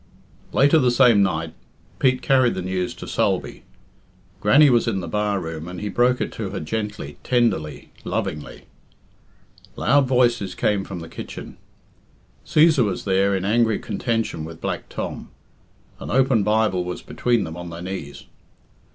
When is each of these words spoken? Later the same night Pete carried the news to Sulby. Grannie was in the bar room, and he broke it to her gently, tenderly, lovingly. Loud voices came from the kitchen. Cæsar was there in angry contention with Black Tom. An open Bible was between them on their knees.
Later 0.51 0.79
the 0.79 0.89
same 0.89 1.21
night 1.21 1.53
Pete 1.99 2.23
carried 2.23 2.55
the 2.55 2.63
news 2.63 2.95
to 2.95 3.05
Sulby. 3.05 3.61
Grannie 4.39 4.71
was 4.71 4.87
in 4.87 4.99
the 4.99 5.07
bar 5.07 5.39
room, 5.39 5.67
and 5.67 5.79
he 5.79 5.89
broke 5.89 6.19
it 6.19 6.31
to 6.31 6.49
her 6.49 6.59
gently, 6.59 7.19
tenderly, 7.23 7.91
lovingly. 8.03 8.63
Loud 9.75 10.07
voices 10.07 10.55
came 10.55 10.83
from 10.83 11.01
the 11.01 11.07
kitchen. 11.07 11.55
Cæsar 12.43 12.83
was 12.83 13.03
there 13.05 13.35
in 13.35 13.45
angry 13.45 13.77
contention 13.77 14.43
with 14.43 14.59
Black 14.59 14.89
Tom. 14.89 15.29
An 15.99 16.09
open 16.09 16.41
Bible 16.41 16.83
was 16.83 17.03
between 17.03 17.43
them 17.43 17.55
on 17.55 17.69
their 17.69 17.83
knees. 17.83 18.23